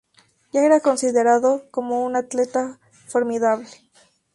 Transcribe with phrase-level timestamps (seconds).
[0.51, 3.67] Ya era considerado como un atleta formidable.